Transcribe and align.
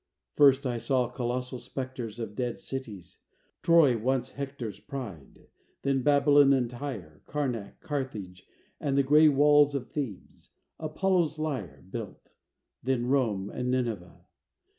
First 0.35 0.65
I 0.65 0.79
saw 0.79 1.09
colossal 1.09 1.59
spectres 1.59 2.17
Of 2.17 2.33
dead 2.35 2.57
cities: 2.57 3.19
Troy 3.61 3.95
once 3.95 4.31
Hector's 4.31 4.79
Pride; 4.79 5.45
then 5.83 6.01
Babylon 6.01 6.53
and 6.53 6.67
Tyre; 6.71 7.21
Karnac, 7.27 7.81
Carthage, 7.81 8.47
and 8.79 8.97
the 8.97 9.03
gray 9.03 9.29
Walls 9.29 9.75
of 9.75 9.91
Thebes, 9.91 10.53
Apollo's 10.79 11.37
lyre 11.37 11.85
Built; 11.87 12.31
then 12.81 13.09
Rome 13.09 13.51
and 13.51 13.69
Nineveh. 13.69 14.25